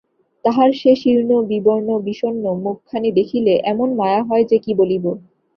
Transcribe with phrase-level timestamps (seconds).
[0.45, 5.05] তাহার সে শীর্ণ বিবর্ণ বিষণ্ন মুখখানি দেখিলে এমন মায়া হয় যে, কী বলিব!